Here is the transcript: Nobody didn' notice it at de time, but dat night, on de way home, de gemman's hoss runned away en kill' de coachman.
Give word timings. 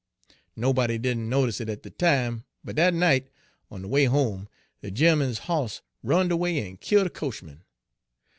Nobody 0.55 0.97
didn' 0.97 1.29
notice 1.29 1.61
it 1.61 1.69
at 1.69 1.83
de 1.83 1.91
time, 1.91 2.43
but 2.63 2.75
dat 2.75 2.91
night, 2.95 3.29
on 3.69 3.83
de 3.83 3.87
way 3.87 4.05
home, 4.05 4.49
de 4.81 4.89
gemman's 4.89 5.37
hoss 5.43 5.83
runned 6.01 6.31
away 6.31 6.57
en 6.57 6.77
kill' 6.77 7.03
de 7.03 7.09
coachman. 7.11 7.63